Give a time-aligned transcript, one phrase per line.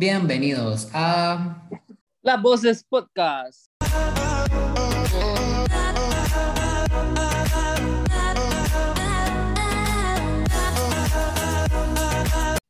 [0.00, 1.68] Bienvenidos a
[2.22, 3.66] Las Voces Podcast.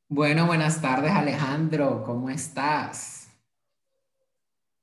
[0.08, 3.30] Bueno, buenas tardes Alejandro, ¿cómo estás?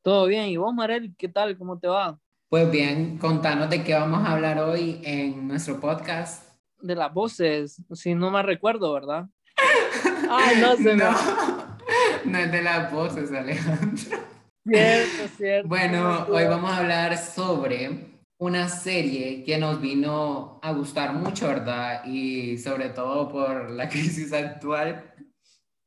[0.04, 1.58] Todo bien, ¿y vos, Marel, qué tal?
[1.58, 2.20] ¿Cómo te va?
[2.50, 6.48] Pues bien, contanos de qué vamos a hablar hoy en nuestro podcast.
[6.80, 9.26] De las voces, si no me recuerdo, ¿verdad?
[10.30, 10.96] Ay, no sé.
[10.96, 11.65] No,
[12.26, 14.18] no es de las voces, Alejandro.
[14.66, 15.68] Cierto, cierto.
[15.68, 22.04] Bueno, hoy vamos a hablar sobre una serie que nos vino a gustar mucho, ¿verdad?
[22.06, 25.14] Y sobre todo por la crisis actual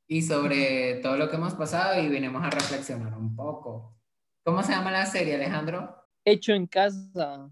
[0.06, 3.96] y sobre todo lo que hemos pasado y venimos a reflexionar un poco.
[4.44, 5.94] ¿Cómo se llama la serie, Alejandro?
[6.24, 7.50] Hecho en casa.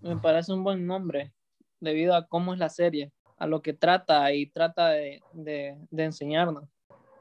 [0.00, 1.32] Me parece un buen nombre
[1.80, 6.04] debido a cómo es la serie, a lo que trata y trata de, de, de
[6.04, 6.68] enseñarnos.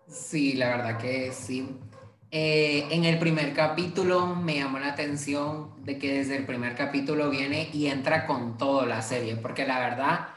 [0.08, 1.80] Sí, la verdad que sí.
[2.32, 7.30] Eh, en el primer capítulo me llamó la atención de que desde el primer capítulo
[7.30, 10.28] viene y entra con todo la serie, porque la verdad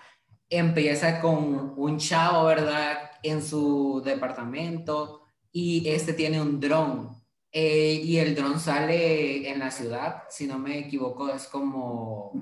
[0.49, 3.11] empieza con un chavo, ¿verdad?
[3.23, 7.17] En su departamento y este tiene un dron.
[7.53, 12.33] Eh, y el dron sale en la ciudad, si no me equivoco, es como,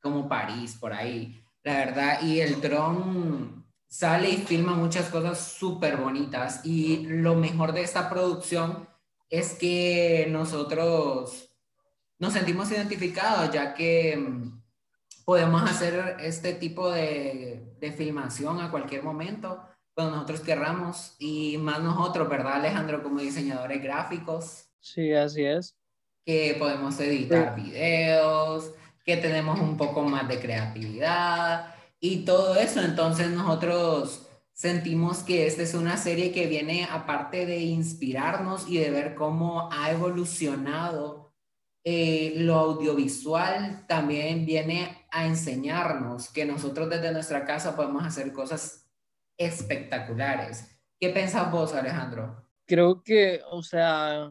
[0.00, 2.22] como París, por ahí, la verdad.
[2.22, 6.64] Y el dron sale y filma muchas cosas súper bonitas.
[6.64, 8.88] Y lo mejor de esta producción
[9.28, 11.52] es que nosotros
[12.18, 14.62] nos sentimos identificados, ya que mm,
[15.24, 19.60] podemos hacer este tipo de, de filmación a cualquier momento
[19.92, 23.02] cuando nosotros querramos y más nosotros, ¿verdad, Alejandro?
[23.02, 24.66] Como diseñadores gráficos.
[24.78, 25.76] Sí, así es.
[26.24, 27.62] Que podemos editar sí.
[27.62, 28.72] videos,
[29.04, 32.80] que tenemos un poco más de creatividad y todo eso.
[32.80, 38.90] Entonces nosotros sentimos que esta es una serie que viene aparte de inspirarnos y de
[38.90, 41.30] ver cómo ha evolucionado
[41.82, 48.86] eh, lo audiovisual, también viene a enseñarnos que nosotros desde nuestra casa podemos hacer cosas
[49.38, 50.78] espectaculares.
[50.98, 52.44] ¿Qué pensás vos, Alejandro?
[52.66, 54.30] Creo que, o sea,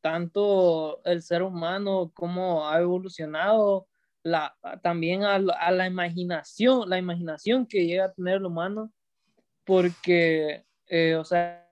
[0.00, 3.86] tanto el ser humano como ha evolucionado,
[4.22, 8.92] la, también a, la imaginación, la imaginación que llega a tener el humano,
[9.64, 11.68] porque, eh, o sea,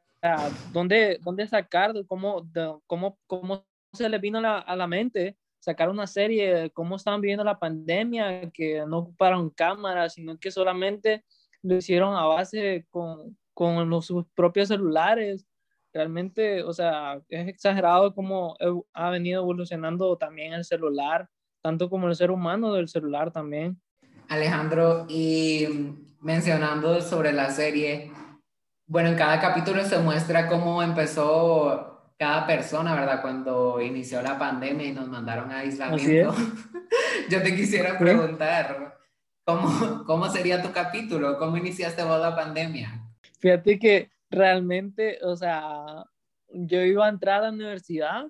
[0.72, 6.06] ¿dónde, dónde sacar, cómo, de, cómo, cómo se le vino a la, mente sacar una
[6.06, 11.24] serie de cómo estaban viviendo la pandemia, que no ocuparon cámaras, sino que solamente
[11.62, 15.46] lo hicieron a base con, con los, sus propios celulares.
[15.92, 18.56] Realmente, o sea, es exagerado cómo
[18.92, 21.28] ha venido evolucionando también el celular,
[21.62, 23.80] tanto como el ser humano del celular también.
[24.28, 25.66] Alejandro, y
[26.20, 28.12] mencionando sobre la serie,
[28.86, 33.22] bueno, en cada capítulo se muestra cómo empezó cada persona, ¿verdad?
[33.22, 36.34] Cuando inició la pandemia y nos mandaron a aislamiento.
[37.30, 38.98] Yo te quisiera preguntar,
[39.44, 41.38] ¿cómo, ¿cómo sería tu capítulo?
[41.38, 43.00] ¿Cómo iniciaste vos la pandemia?
[43.38, 46.04] Fíjate que realmente, o sea,
[46.52, 48.26] yo iba a entrar a la universidad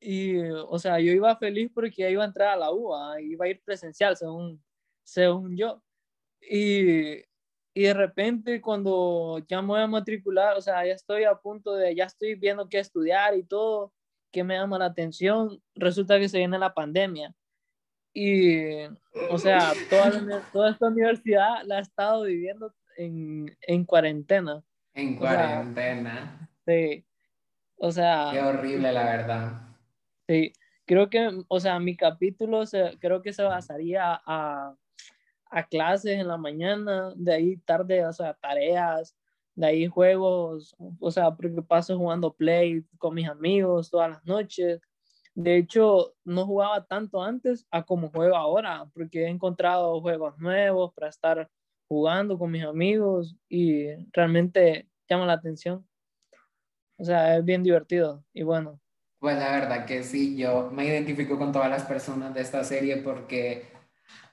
[0.00, 3.44] y, o sea, yo iba feliz porque ya iba a entrar a la UA, iba
[3.44, 4.62] a ir presencial, según,
[5.02, 5.82] según yo.
[6.40, 7.18] Y,
[7.74, 11.74] y de repente cuando ya me voy a matricular, o sea, ya estoy a punto
[11.74, 13.92] de, ya estoy viendo qué estudiar y todo,
[14.30, 17.34] qué me llama la atención, resulta que se viene la pandemia.
[18.14, 18.84] Y,
[19.30, 24.62] o sea, toda, la, toda esta universidad la he estado viviendo en, en cuarentena.
[24.94, 26.48] En cuarentena.
[26.50, 27.04] O sea, sí.
[27.76, 28.28] O sea.
[28.32, 29.67] Qué horrible, la verdad.
[30.28, 30.52] Sí.
[30.86, 34.74] Creo que, o sea, mi capítulo se, creo que se basaría a,
[35.50, 39.16] a clases en la mañana, de ahí tarde, o sea, tareas,
[39.54, 44.80] de ahí juegos, o sea, porque paso jugando play con mis amigos todas las noches.
[45.34, 50.92] De hecho, no jugaba tanto antes a como juego ahora, porque he encontrado juegos nuevos
[50.94, 51.50] para estar
[51.88, 55.86] jugando con mis amigos y realmente llama la atención.
[56.98, 58.80] O sea, es bien divertido y bueno.
[59.18, 62.98] Pues la verdad que sí, yo me identifico con todas las personas de esta serie
[62.98, 63.66] porque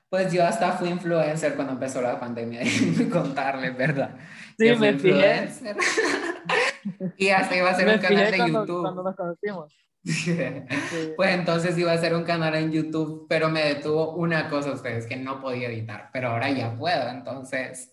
[0.09, 4.15] pues yo hasta fui influencer cuando empezó la pandemia, y contarles, ¿verdad?
[4.57, 5.49] Sí, me fijé.
[7.17, 8.81] y hasta iba a ser me un canal de cuando, YouTube.
[8.81, 9.73] Cuando nos conocimos.
[11.15, 15.07] Pues entonces iba a ser un canal en YouTube, pero me detuvo una cosa ustedes,
[15.07, 17.91] que no podía editar, pero ahora ya puedo, entonces...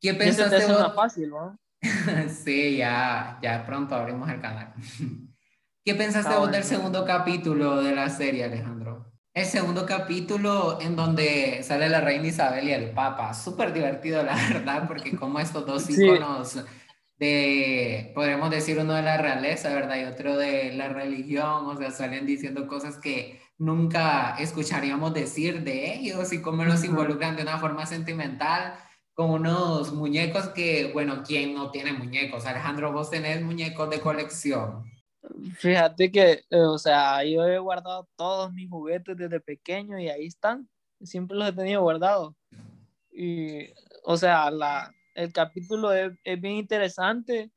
[0.00, 0.94] ¿Qué pensaste es vos?
[0.94, 1.56] fácil, ¿no?
[2.28, 4.74] sí, ya, ya pronto abrimos el canal.
[5.86, 9.06] ¿Qué pensaste vos del segundo capítulo de la serie, Alejandro?
[9.32, 13.32] El segundo capítulo en donde sale la reina Isabel y el papa.
[13.32, 15.92] Súper divertido, la verdad, porque como estos dos Sí.
[16.04, 16.58] íconos
[17.20, 19.96] de, podremos decir, uno de la realeza, ¿verdad?
[20.00, 25.94] Y otro de la religión, o sea, salen diciendo cosas que nunca escucharíamos decir de
[25.94, 28.74] ellos y cómo los involucran de una forma sentimental
[29.14, 32.44] con unos muñecos que, bueno, ¿quién no tiene muñecos?
[32.44, 34.82] Alejandro, vos tenés muñecos de colección.
[35.58, 40.26] Fíjate que, eh, o sea, yo he guardado todos mis juguetes desde pequeño y ahí
[40.26, 40.68] están.
[41.02, 42.34] Siempre los he tenido guardados.
[43.12, 43.68] Y,
[44.04, 47.50] o sea, la, el capítulo es, es, bien interesante.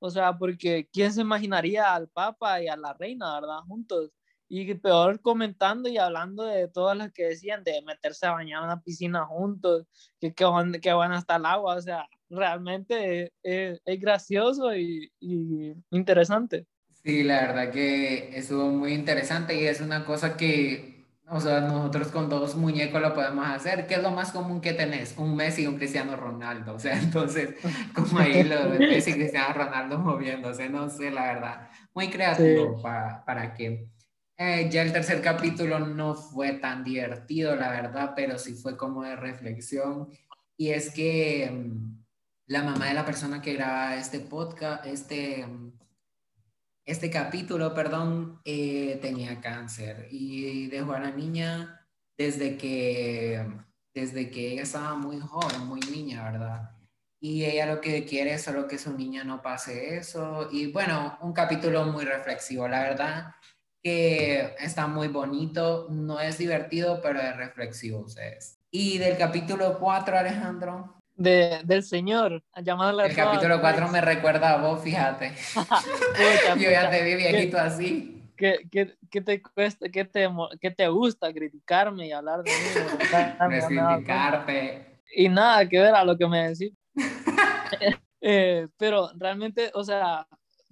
[0.00, 3.60] O sea, porque ¿quién se imaginaría al Papa y a la Reina, verdad?
[3.66, 4.10] Juntos.
[4.48, 8.64] Y peor comentando y hablando de todas las que decían de meterse a bañar en
[8.64, 9.86] una piscina juntos,
[10.20, 11.76] que, que, van, que van hasta el agua.
[11.76, 16.66] O sea, realmente es, es gracioso y, y interesante.
[17.02, 22.08] Sí, la verdad que estuvo muy interesante y es una cosa que, o sea, nosotros
[22.08, 23.86] con dos muñecos lo podemos hacer.
[23.86, 25.14] ¿Qué es lo más común que tenés?
[25.16, 26.74] Un Messi y un Cristiano Ronaldo.
[26.74, 27.54] O sea, entonces,
[27.94, 31.70] como ahí lo de Messi y Cristiano Ronaldo moviéndose, no sé, la verdad.
[31.94, 33.88] Muy creativo para, para que...
[34.36, 39.02] Eh, ya el tercer capítulo no fue tan divertido, la verdad, pero sí fue como
[39.02, 40.08] de reflexión.
[40.56, 42.04] Y es que mm,
[42.46, 45.72] la mamá de la persona que graba este podcast, este mm,
[46.90, 51.86] este capítulo, perdón, eh, tenía cáncer y dejó a la niña
[52.18, 53.46] desde que,
[53.94, 56.70] desde que ella estaba muy joven, muy niña, ¿verdad?
[57.20, 60.48] Y ella lo que quiere es solo que su niña no pase eso.
[60.50, 63.34] Y bueno, un capítulo muy reflexivo, la verdad
[63.82, 68.58] que está muy bonito, no es divertido, pero es reflexivo ustedes.
[68.70, 74.56] Y del capítulo 4, Alejandro, de, del Señor, llamado El capítulo 4 me recuerda a
[74.56, 75.34] vos, fíjate.
[76.58, 78.24] Yo ya te vi viejito así.
[78.38, 80.26] ¿Qué, qué, qué te cuesta, qué te,
[80.62, 83.66] qué te gusta criticarme y hablar de mí?
[83.68, 85.02] criticarte.
[85.14, 86.72] Y nada que ver a lo que me decís.
[88.22, 90.26] eh, pero realmente, o sea,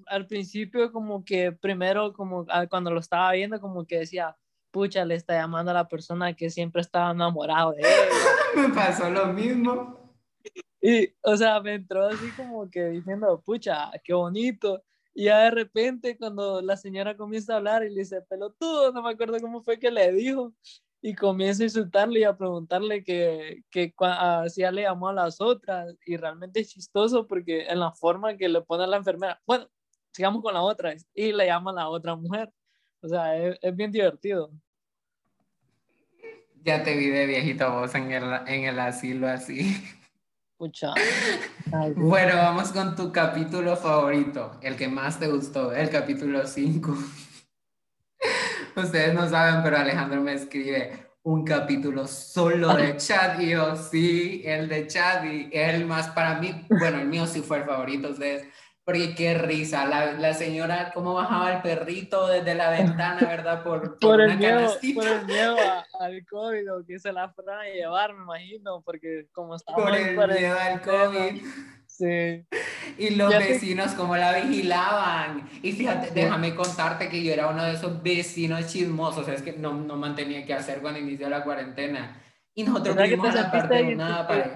[0.06, 4.34] al principio como que primero, como cuando lo estaba viendo, como que decía,
[4.70, 7.88] pucha, le está llamando a la persona que siempre estaba enamorado de él.
[8.56, 9.97] me pasó lo mismo.
[10.80, 14.82] Y, o sea, me entró así como que diciendo, pucha, qué bonito.
[15.14, 19.02] Y ya de repente, cuando la señora comienza a hablar y le dice, pelotudo, no
[19.02, 20.54] me acuerdo cómo fue que le dijo,
[21.00, 23.92] y comienza a insultarle y a preguntarle que, que
[24.48, 25.94] si ya le llamó a las otras.
[26.06, 29.68] Y realmente es chistoso porque en la forma que le pone a la enfermera, bueno,
[30.12, 32.52] sigamos con la otra, y le llama a la otra mujer.
[33.00, 34.50] O sea, es, es bien divertido.
[36.64, 39.76] Ya te vi de viejito vos en el, en el asilo así.
[41.94, 46.98] bueno, vamos con tu capítulo favorito, el que más te gustó, el capítulo 5.
[48.76, 54.42] Ustedes no saben, pero Alejandro me escribe un capítulo solo de chat y yo, sí,
[54.44, 58.08] el de chat y el más para mí, bueno, el mío sí fue el favorito,
[58.08, 58.48] ustedes
[58.88, 63.62] porque qué risa, la, la, señora cómo bajaba el perrito desde la ventana, ¿verdad?
[63.62, 65.56] Por, por, el, miedo, por el miedo
[66.00, 69.76] al COVID, o que se la fueron a llevar, me imagino, porque como estaba...
[69.76, 71.42] Por el miedo al COVID.
[71.86, 72.46] Sí.
[72.96, 75.46] Y los vecinos cómo la vigilaban.
[75.62, 79.74] Y fíjate, déjame contarte que yo era uno de esos vecinos chismosos, es que no,
[79.74, 82.22] no mantenía qué hacer cuando inició la cuarentena
[82.58, 83.96] y nosotros vivimos te, sentiste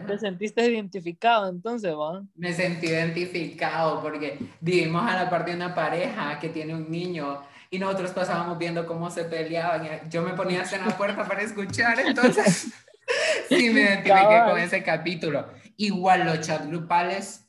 [0.09, 2.25] te sentiste identificado entonces, ¿va?
[2.35, 7.43] Me sentí identificado porque vivimos a la parte de una pareja que tiene un niño
[7.71, 10.11] y nosotros pasábamos viendo cómo se peleaban.
[10.11, 12.73] Yo me ponía hasta en la puerta para escuchar, entonces
[13.49, 15.47] sí me identifiqué con ese capítulo.
[15.77, 17.49] Igual los chat grupales,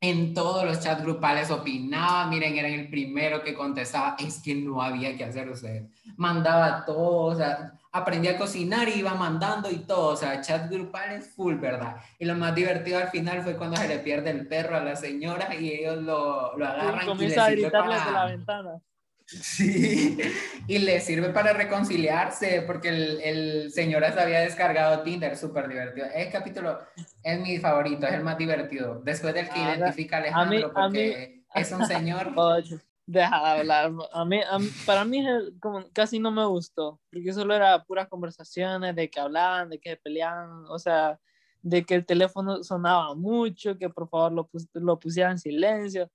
[0.00, 4.82] en todos los chat grupales opinaba, miren, era el primero que contestaba, es que no
[4.82, 5.84] había que hacer usted.
[6.16, 10.68] Mandaba todo, o sea, aprendí a cocinar y iba mandando y todo, o sea, chat
[10.68, 11.96] grupal es full, ¿verdad?
[12.18, 14.96] Y lo más divertido al final fue cuando se le pierde el perro a la
[14.96, 18.10] señora y ellos lo, lo agarran y, comienza a gritarle para...
[18.10, 18.80] la ventana.
[19.26, 20.18] Sí,
[20.66, 26.08] y le sirve para reconciliarse porque el, el señor se había descargado Tinder, súper divertido.
[26.12, 26.80] El capítulo
[27.22, 29.02] es mi favorito, es el más divertido.
[29.04, 32.32] Después del que ah, identifica a Alejandro, porque es un señor.
[33.06, 33.92] Deja de hablar.
[34.12, 34.40] A mí,
[34.86, 35.22] para mí
[35.60, 39.96] como, casi no me gustó, porque solo era puras conversaciones de que hablaban, de que
[39.96, 41.18] peleaban, o sea,
[41.60, 46.10] de que el teléfono sonaba mucho, que por favor lo, lo pusieran en silencio.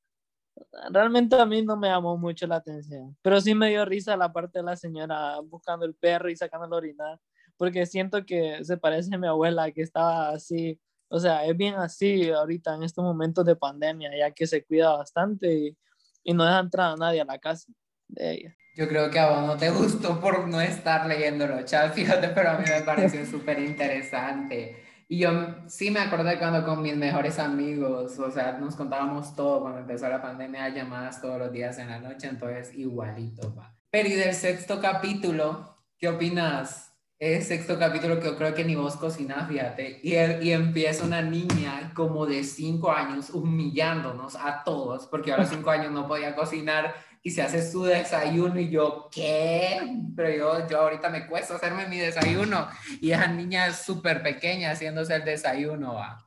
[0.91, 4.33] Realmente a mí no me llamó mucho la atención, pero sí me dio risa la
[4.33, 7.19] parte de la señora buscando el perro y sacando la orinar,
[7.57, 11.75] porque siento que se parece a mi abuela que estaba así, o sea, es bien
[11.75, 15.77] así ahorita en estos momentos de pandemia, ya que se cuida bastante y
[16.23, 17.71] y no deja entrar a nadie a la casa
[18.07, 18.55] de ella.
[18.75, 22.51] Yo creo que a vos no te gustó por no estar leyéndolo, chat, fíjate, pero
[22.51, 24.83] a mí me pareció súper interesante.
[25.11, 25.31] Y yo
[25.67, 30.07] sí me de cuando con mis mejores amigos, o sea, nos contábamos todo cuando empezó
[30.07, 33.75] la pandemia, llamadas todos los días en la noche, entonces igualito va.
[33.89, 36.93] Pero y del sexto capítulo, ¿qué opinas?
[37.19, 39.99] Es sexto capítulo que yo creo que ni vos cocinás, fíjate.
[40.03, 45.49] Y, y empieza una niña como de cinco años humillándonos a todos, porque a los
[45.49, 49.81] cinco años no podía cocinar y se hace su desayuno y yo, ¿qué?
[50.15, 52.69] Pero yo, yo ahorita me cuesta hacerme mi desayuno
[53.01, 55.95] y esa niña es súper pequeña haciéndose el desayuno.
[55.95, 56.25] ¿va?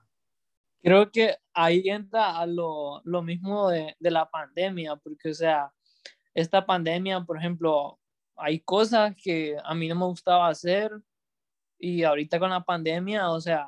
[0.82, 5.72] Creo que ahí entra a lo, lo mismo de, de la pandemia, porque o sea,
[6.34, 7.98] esta pandemia, por ejemplo,
[8.36, 10.90] hay cosas que a mí no me gustaba hacer
[11.78, 13.66] y ahorita con la pandemia, o sea,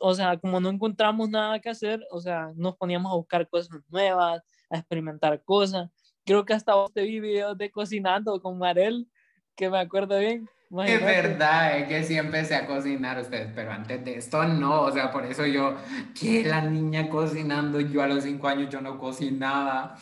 [0.00, 3.80] o sea, como no encontramos nada que hacer, o sea, nos poníamos a buscar cosas
[3.88, 5.90] nuevas, a experimentar cosas.
[6.24, 9.08] Creo que hasta vos te vi videos de cocinando con Marel,
[9.54, 10.48] que me acuerdo bien.
[10.84, 14.92] Es verdad, es que sí empecé a cocinar ustedes, pero antes de esto no, o
[14.92, 15.76] sea, por eso yo,
[16.18, 19.96] que la niña cocinando, yo a los cinco años yo no cocinaba.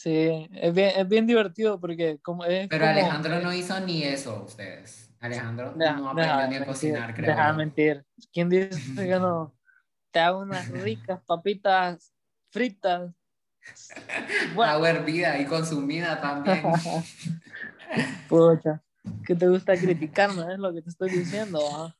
[0.00, 4.44] Sí, es bien, es bien divertido porque como es Pero Alejandro no hizo ni eso,
[4.44, 5.10] ustedes.
[5.20, 7.26] Alejandro no aprendió ni a cocinar, creo.
[7.28, 8.06] Deja mentir.
[8.32, 9.52] ¿Quién dice que no?
[10.10, 12.14] Te hago unas ricas papitas
[12.48, 13.12] fritas.
[14.56, 16.62] Agua hervida y consumida también.
[18.30, 18.82] Pucha,
[19.26, 21.60] que te gusta criticarme, es lo que te estoy diciendo.
[21.76, 21.94] ¿ah?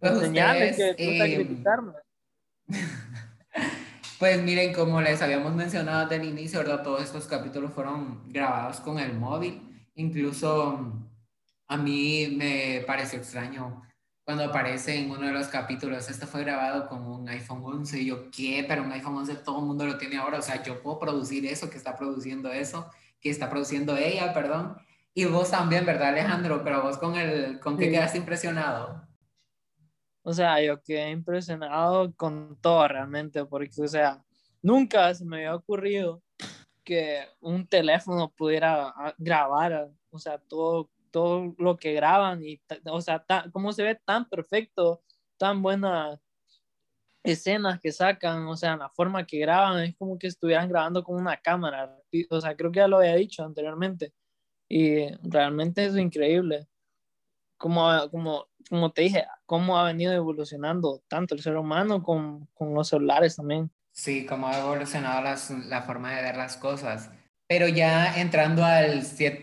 [0.00, 1.92] Pues Señales que te gusta eh, criticarme.
[4.18, 6.82] Pues miren, como les habíamos mencionado desde el inicio, ¿verdad?
[6.82, 9.88] Todos estos capítulos fueron grabados con el móvil.
[9.94, 10.92] Incluso
[11.66, 13.84] a mí me pareció extraño
[14.24, 18.00] cuando aparece en uno de los capítulos, este fue grabado con un iPhone 11.
[18.00, 18.64] Y yo, ¿qué?
[18.66, 20.38] Pero un iPhone 11 todo el mundo lo tiene ahora.
[20.38, 22.90] O sea, yo puedo producir eso, que está produciendo eso,
[23.20, 24.76] que está produciendo ella, perdón.
[25.12, 26.64] Y vos también, ¿verdad, Alejandro?
[26.64, 29.06] Pero vos con el, ¿con qué quedaste impresionado?
[30.26, 34.24] O sea, yo quedé impresionado con todo realmente, porque, o sea,
[34.62, 36.22] nunca se me había ocurrido
[36.82, 43.00] que un teléfono pudiera ah, grabar, o sea, todo, todo lo que graban y, o
[43.02, 45.02] sea, cómo se ve tan perfecto,
[45.36, 46.18] tan buenas
[47.22, 51.16] escenas que sacan, o sea, la forma que graban, es como que estuvieran grabando con
[51.16, 51.98] una cámara,
[52.30, 54.14] o sea, creo que ya lo había dicho anteriormente,
[54.68, 56.66] y realmente es increíble
[57.56, 62.74] como, como, como te dije, cómo ha venido evolucionando tanto el ser humano con, con
[62.74, 63.70] los celulares también.
[63.92, 67.10] Sí, cómo ha evolucionado las, la forma de ver las cosas.
[67.46, 69.02] Pero ya entrando al,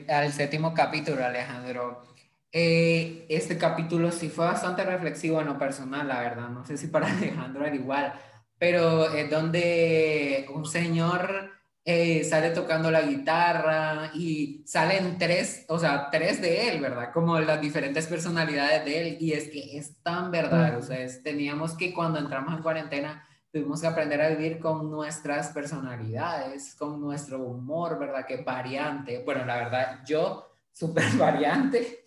[0.09, 2.03] al séptimo capítulo, Alejandro,
[2.51, 6.49] eh, este capítulo sí fue bastante reflexivo en lo personal, la verdad.
[6.49, 8.13] No sé si para Alejandro era igual,
[8.57, 11.51] pero es donde un señor
[11.83, 17.11] eh, sale tocando la guitarra y salen tres, o sea, tres de él, ¿verdad?
[17.11, 21.75] Como las diferentes personalidades de él y es que es tan verdad, o sea, teníamos
[21.75, 27.39] que cuando entramos en cuarentena tuvimos que aprender a vivir con nuestras personalidades, con nuestro
[27.39, 28.25] humor, ¿verdad?
[28.25, 32.01] Que variante, bueno, la verdad, yo súper variante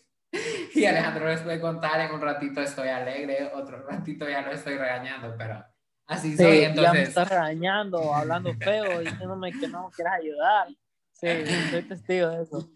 [0.74, 4.76] y Alejandro les puede contar, en un ratito estoy alegre, otro ratito ya lo estoy
[4.76, 5.64] regañando, pero
[6.06, 6.84] Así soy, entonces.
[6.84, 10.68] Ya me estás regañando, hablando feo, diciéndome que no quieres ayudar.
[11.12, 11.28] Sí,
[11.70, 12.70] soy testigo de eso.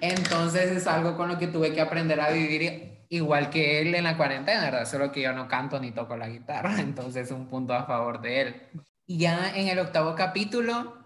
[0.00, 4.04] Entonces es algo con lo que tuve que aprender a vivir igual que él en
[4.04, 4.86] la cuarentena, ¿verdad?
[4.86, 8.40] Solo que yo no canto ni toco la guitarra, entonces un punto a favor de
[8.40, 8.62] él.
[9.06, 10.96] Y ya en el octavo capítulo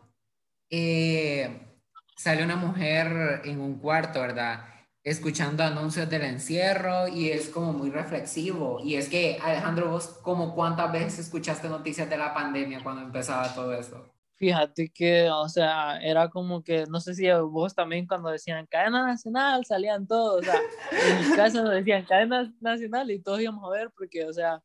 [0.70, 1.78] eh,
[2.16, 4.73] sale una mujer en un cuarto, ¿verdad?
[5.04, 8.80] Escuchando anuncios del encierro y es como muy reflexivo.
[8.82, 13.54] Y es que, Alejandro, vos como cuántas veces escuchaste noticias de la pandemia cuando empezaba
[13.54, 14.10] todo eso?
[14.36, 19.06] Fíjate que, o sea, era como que, no sé si vos también cuando decían cadena
[19.06, 23.64] nacional salían todos, o sea, en mi casa nos decían cadena nacional y todos íbamos
[23.64, 24.60] a ver porque, o sea,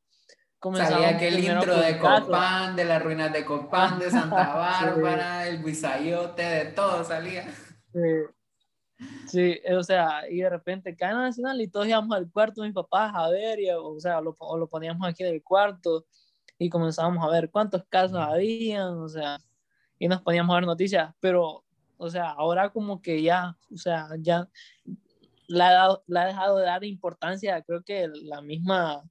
[0.62, 6.44] Salía aquel intro de Copán, de las ruinas de Copán, de Santa Bárbara, el Guisayote,
[6.44, 7.46] de todo salía.
[7.94, 8.00] Sí.
[9.28, 12.76] Sí, o sea, y de repente cae nacional y todos íbamos al cuarto de mis
[12.76, 16.06] papás a ver, y, o sea, lo, lo poníamos aquí en el cuarto
[16.58, 19.40] y comenzábamos a ver cuántos casos habían, o sea,
[19.98, 21.64] y nos poníamos a ver noticias, pero,
[21.98, 24.50] o sea, ahora como que ya, o sea, ya
[25.48, 29.04] la, ha la ha dejado de dar importancia, creo que la misma,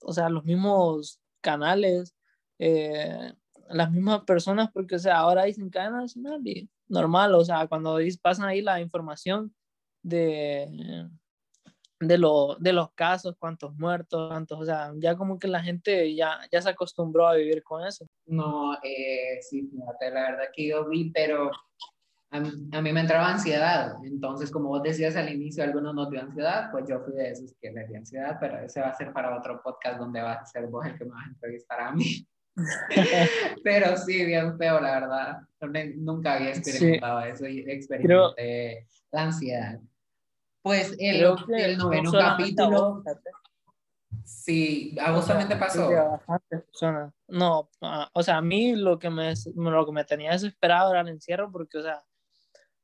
[0.00, 2.14] o sea, los mismos canales,
[2.58, 3.32] eh,
[3.68, 7.98] las mismas personas, porque, o sea, ahora dicen cadena nacional y normal, o sea, cuando
[8.20, 9.54] pasan ahí la información
[10.02, 11.08] de,
[12.00, 16.14] de, lo, de los casos, cuántos muertos, cuántos, o sea, ya como que la gente
[16.14, 18.06] ya, ya se acostumbró a vivir con eso.
[18.26, 21.50] No, eh, sí, fíjate, la verdad que yo vi, pero
[22.30, 23.94] a, mí me entraba ansiedad.
[24.04, 27.54] Entonces, como vos decías al inicio, algunos no dio ansiedad, pues yo fui de esos
[27.60, 30.46] que le dio ansiedad, pero ese va a ser para otro podcast donde vas a
[30.46, 32.26] ser vos el que me vas a entrevistar a mí.
[33.64, 35.40] pero sí, bien feo, la verdad.
[35.96, 39.80] Nunca había experimentado eso y experimenté la ansiedad.
[40.62, 41.24] Pues el,
[41.56, 43.02] el noveno capítulo.
[44.24, 45.90] Sí, a vos también te pasó.
[47.28, 47.70] No,
[48.12, 51.50] o sea, a mí lo que me, lo que me tenía desesperado era el encierro
[51.50, 52.04] porque, o sea,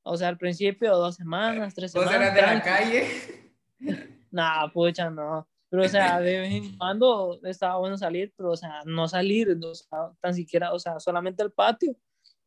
[0.02, 2.14] o sea, al principio dos semanas, tres semanas.
[2.14, 3.52] ¿Vos eras de la calle?
[4.30, 5.46] nah, pucha, no.
[5.70, 9.56] Pero, o sea, de vez en cuando estaba bueno salir, pero, o sea, no salir,
[9.56, 9.72] no,
[10.20, 11.94] tan siquiera, o sea, solamente el patio.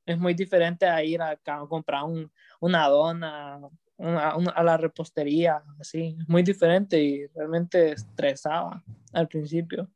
[0.06, 3.60] Es muy diferente a ir a, a comprar un, una dona,
[4.00, 9.90] a la repostería, así, es muy diferente y realmente estresaba al principio.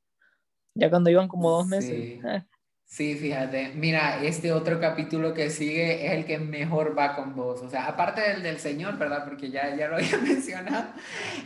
[0.75, 2.21] Ya cuando iban como dos meses.
[2.95, 3.15] Sí.
[3.15, 3.73] fíjate.
[3.75, 7.61] Mira, este otro capítulo que sigue es el que mejor va con vos.
[7.61, 9.25] O sea, aparte del del Señor, ¿verdad?
[9.25, 10.93] Porque ya, ya lo había mencionado.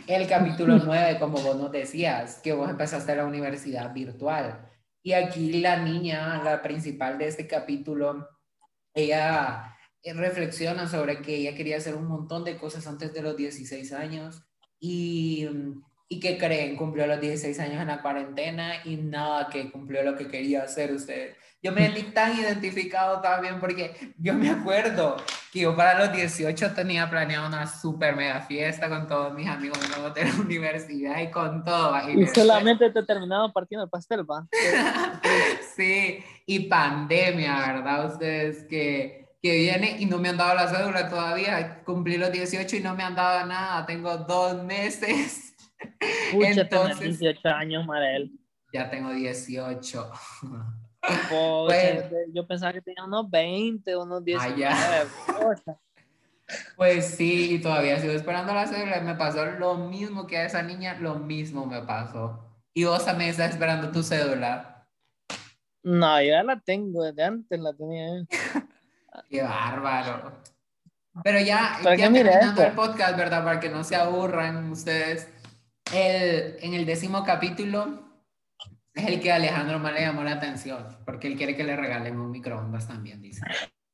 [0.06, 4.70] El capítulo 9, como vos nos decías, que vos empezaste la universidad virtual.
[5.02, 8.28] Y aquí la niña, la principal de este capítulo,
[8.94, 13.36] ella eh, reflexiona sobre que ella quería hacer un montón de cosas antes de los
[13.36, 14.44] 16 años
[14.78, 15.48] y,
[16.12, 20.16] y que creen, cumplió los 16 años en la cuarentena y nada que cumplió lo
[20.16, 21.36] que quería hacer usted.
[21.62, 25.16] Yo me sentí tan identificado también porque yo me acuerdo
[25.52, 29.78] que yo para los 18 tenía planeado una super mega fiesta con todos mis amigos
[30.12, 31.96] de la universidad y con todo.
[32.10, 34.48] Y, solamente te terminaba partiendo el pastel, ¿va?
[35.76, 38.12] sí, y pandemia, ¿verdad?
[38.12, 41.82] Ustedes que que viene y no me han dado la cédula todavía.
[41.84, 43.86] Cumplí los 18 y no me han dado nada.
[43.86, 45.49] Tengo dos meses.
[46.32, 48.30] Pucha, Entonces, 18 años, Marel.
[48.72, 50.10] Ya tengo 18.
[51.66, 54.66] pues, yo pensaba que tenía unos 20, unos 19.
[54.68, 55.04] Ah,
[56.76, 59.00] pues sí, y todavía sigo esperando la cédula.
[59.00, 62.44] Me pasó lo mismo que a esa niña, lo mismo me pasó.
[62.74, 64.86] Y vos también estás esperando tu cédula.
[65.82, 68.24] No, ya la tengo, desde antes la tenía.
[69.30, 70.32] Qué bárbaro.
[71.24, 73.44] Pero ya, ya terminando el podcast, ¿verdad?
[73.44, 75.28] Para que no se aburran ustedes.
[75.92, 78.00] El, en el décimo capítulo
[78.94, 82.18] es el que Alejandro más le llamó la atención, porque él quiere que le regalen
[82.18, 83.44] un microondas también, dice.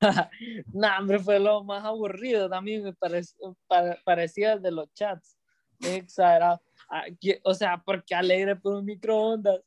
[0.74, 3.56] no, hombre, fue lo más aburrido también, me pareció,
[4.04, 5.38] parecía el de los chats.
[5.80, 6.62] Exagerado.
[6.90, 7.04] Ah,
[7.42, 9.60] o sea, porque alegre por un microondas.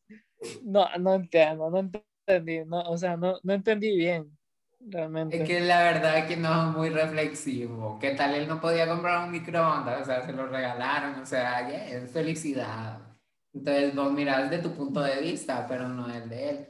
[0.63, 4.38] No, no entiendo, no entendí, no, o sea, no, no entendí bien
[4.79, 5.41] realmente.
[5.41, 7.97] Es que la verdad que no es muy reflexivo.
[7.99, 10.01] ¿Qué tal él no podía comprar un microondas?
[10.01, 12.99] O sea, se lo regalaron, o sea, es felicidad.
[13.53, 16.67] Entonces vos mirás de tu punto de vista, pero no el de él.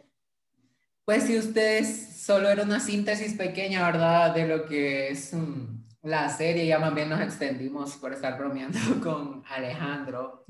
[1.06, 4.34] Pues si ustedes solo era una síntesis pequeña, ¿verdad?
[4.34, 8.78] De lo que es mm, la serie, ya más bien nos extendimos por estar bromeando
[9.04, 10.46] con Alejandro.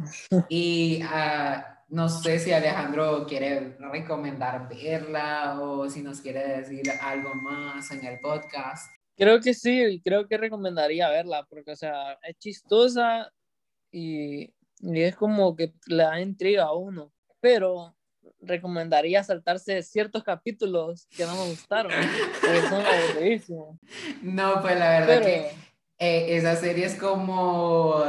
[0.50, 7.34] Y uh, no sé si Alejandro quiere recomendar verla o si nos quiere decir algo
[7.36, 8.92] más en el podcast.
[9.18, 13.32] Creo que sí, creo que recomendaría verla porque, o sea, es chistosa
[13.92, 17.12] y, y es como que le da intriga a uno.
[17.42, 17.96] Pero
[18.42, 21.92] recomendaría saltarse ciertos capítulos que no me gustaron,
[22.42, 23.78] porque son aburridísimos.
[24.22, 25.52] No, pues la verdad que
[25.98, 28.04] eh, esa serie es como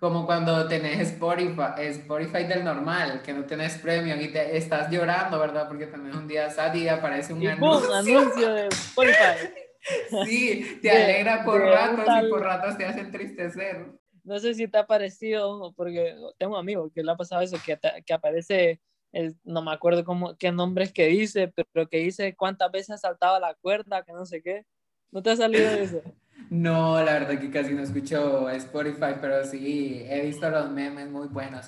[0.00, 5.38] como cuando tenés Spotify, Spotify del normal, que no tenés premium y te estás llorando,
[5.38, 5.66] ¿verdad?
[5.66, 7.94] Porque tenés un día sad y aparece un anuncio.
[7.94, 9.48] anuncio de Spotify.
[10.24, 13.86] sí, te alegra por ratos y por ratos te hace entristecer.
[14.22, 17.56] No sé si te ha parecido, porque tengo un amigo que le ha pasado eso,
[17.64, 18.80] que, que aparece,
[19.10, 22.98] el, no me acuerdo cómo, qué nombres que dice, pero que dice cuántas veces ha
[22.98, 24.64] saltado la cuerda, que no sé qué.
[25.10, 26.02] ¿No te ha salido eso?
[26.50, 31.28] No, la verdad que casi no escucho Spotify, pero sí, he visto los memes muy
[31.28, 31.66] buenos.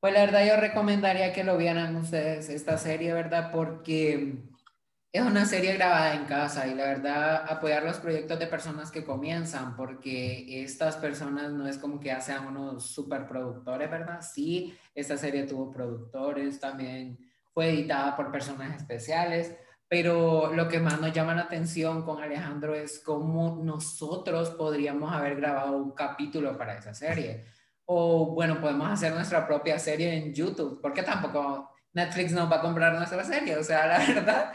[0.00, 3.50] Pues la verdad yo recomendaría que lo vieran ustedes esta serie, ¿verdad?
[3.50, 4.36] Porque
[5.14, 9.04] es una serie grabada en casa y la verdad apoyar los proyectos de personas que
[9.04, 14.20] comienzan, porque estas personas no es como que sean unos superproductores, ¿verdad?
[14.20, 17.16] Sí, esta serie tuvo productores, también
[17.52, 19.56] fue editada por personas especiales,
[19.94, 25.36] pero lo que más nos llama la atención con Alejandro es cómo nosotros podríamos haber
[25.36, 27.44] grabado un capítulo para esa serie.
[27.84, 32.60] O bueno, podemos hacer nuestra propia serie en YouTube, porque tampoco Netflix nos va a
[32.60, 33.56] comprar nuestra serie.
[33.56, 34.52] O sea, la verdad,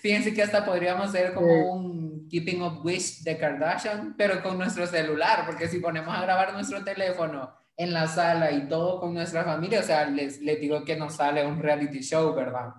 [0.00, 4.86] fíjense que hasta podríamos hacer como un Keeping Up Wish de Kardashian, pero con nuestro
[4.86, 9.42] celular, porque si ponemos a grabar nuestro teléfono en la sala y todo con nuestra
[9.42, 12.74] familia, o sea, les, les digo que nos sale un reality show, ¿verdad?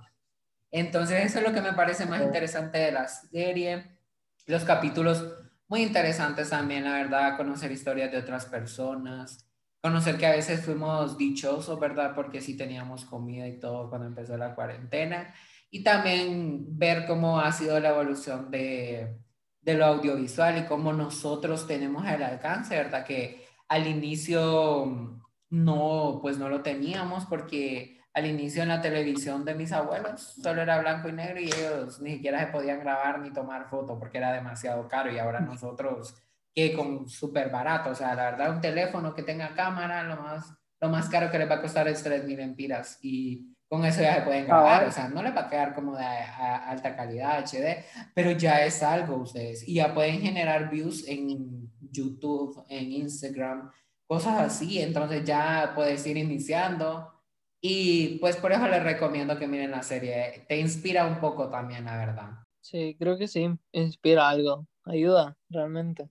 [0.72, 3.98] Entonces eso es lo que me parece más interesante de la serie.
[4.46, 5.26] Los capítulos
[5.68, 9.48] muy interesantes también, la verdad, conocer historias de otras personas,
[9.82, 12.14] conocer que a veces fuimos dichosos, ¿verdad?
[12.16, 15.34] Porque sí teníamos comida y todo cuando empezó la cuarentena.
[15.72, 19.20] Y también ver cómo ha sido la evolución de,
[19.62, 23.06] de lo audiovisual y cómo nosotros tenemos el alcance, ¿verdad?
[23.06, 29.56] Que al inicio no, pues no lo teníamos porque al inicio en la televisión de
[29.56, 33.32] mis abuelos solo era blanco y negro y ellos ni siquiera se podían grabar ni
[33.32, 36.16] tomar foto porque era demasiado caro y ahora nosotros
[36.54, 40.54] que con súper barato, o sea, la verdad un teléfono que tenga cámara, lo más,
[40.82, 44.16] lo más caro que les va a costar es 3.000 empiras y con eso ya
[44.16, 47.86] se pueden grabar, o sea, no les va a quedar como de alta calidad HD,
[48.16, 53.72] pero ya es algo ustedes y ya pueden generar views en YouTube, en Instagram,
[54.08, 57.19] cosas así, entonces ya puedes ir iniciando
[57.62, 61.86] y pues por eso les recomiendo que miren la serie, te inspira un poco también,
[61.86, 62.30] la verdad.
[62.62, 66.10] Sí, creo que sí, inspira algo, ayuda realmente.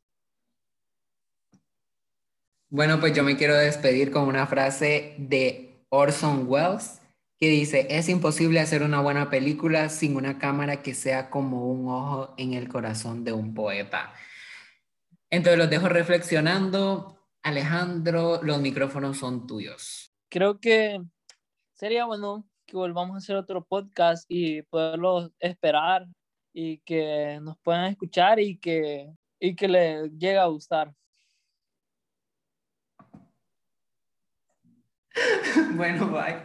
[2.70, 7.00] Bueno, pues yo me quiero despedir con una frase de Orson Welles
[7.38, 11.88] que dice, es imposible hacer una buena película sin una cámara que sea como un
[11.88, 14.12] ojo en el corazón de un poeta.
[15.30, 17.14] Entonces los dejo reflexionando.
[17.42, 20.12] Alejandro, los micrófonos son tuyos.
[20.28, 21.00] Creo que
[21.78, 26.06] sería bueno que volvamos a hacer otro podcast y poderlo esperar
[26.52, 30.92] y que nos puedan escuchar y que, y que les llegue a gustar.
[35.76, 36.42] bueno, bye.